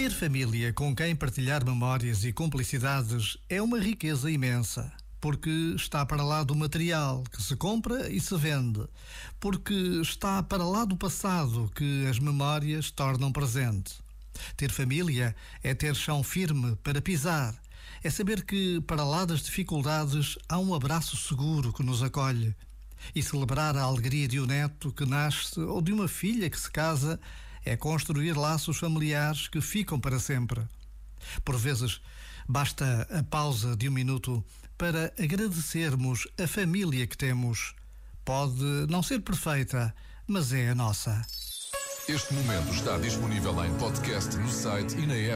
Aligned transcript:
Ter 0.00 0.10
família 0.12 0.72
com 0.72 0.96
quem 0.96 1.14
partilhar 1.14 1.62
memórias 1.62 2.24
e 2.24 2.32
cumplicidades 2.32 3.36
é 3.48 3.60
uma 3.60 3.78
riqueza 3.78 4.30
imensa. 4.30 4.90
Porque 5.20 5.50
está 5.76 6.06
para 6.06 6.22
lá 6.22 6.42
do 6.42 6.54
material 6.54 7.22
que 7.30 7.42
se 7.42 7.54
compra 7.54 8.08
e 8.08 8.18
se 8.18 8.34
vende. 8.38 8.82
Porque 9.38 9.74
está 10.00 10.42
para 10.42 10.64
lá 10.64 10.86
do 10.86 10.96
passado 10.96 11.70
que 11.74 12.06
as 12.06 12.18
memórias 12.18 12.90
tornam 12.90 13.30
presente. 13.30 13.92
Ter 14.56 14.70
família 14.70 15.36
é 15.62 15.74
ter 15.74 15.94
chão 15.94 16.22
firme 16.22 16.74
para 16.76 17.02
pisar. 17.02 17.54
É 18.02 18.08
saber 18.08 18.42
que, 18.44 18.80
para 18.80 19.04
lá 19.04 19.26
das 19.26 19.42
dificuldades, 19.42 20.38
há 20.48 20.58
um 20.58 20.74
abraço 20.74 21.14
seguro 21.14 21.74
que 21.74 21.82
nos 21.82 22.02
acolhe. 22.02 22.56
E 23.14 23.22
celebrar 23.22 23.76
a 23.76 23.82
alegria 23.82 24.28
de 24.28 24.40
um 24.40 24.46
neto 24.46 24.92
que 24.92 25.04
nasce 25.04 25.58
ou 25.60 25.80
de 25.80 25.92
uma 25.92 26.08
filha 26.08 26.48
que 26.50 26.58
se 26.58 26.70
casa 26.70 27.18
é 27.64 27.76
construir 27.76 28.36
laços 28.36 28.78
familiares 28.78 29.48
que 29.48 29.60
ficam 29.60 29.98
para 29.98 30.18
sempre. 30.18 30.62
Por 31.44 31.56
vezes, 31.56 32.00
basta 32.48 33.06
a 33.10 33.22
pausa 33.22 33.76
de 33.76 33.88
um 33.88 33.92
minuto 33.92 34.44
para 34.78 35.12
agradecermos 35.18 36.26
a 36.42 36.46
família 36.46 37.06
que 37.06 37.16
temos. 37.16 37.74
Pode 38.24 38.62
não 38.88 39.02
ser 39.02 39.20
perfeita, 39.20 39.94
mas 40.26 40.52
é 40.52 40.70
a 40.70 40.74
nossa. 40.74 41.20
Este 42.08 42.34
momento 42.34 42.72
está 42.72 42.98
disponível 42.98 43.64
em 43.64 43.72
podcast 43.74 44.36
no 44.36 44.48
site 44.48 44.96
e 44.96 45.06
na 45.06 45.14
app. 45.14 45.28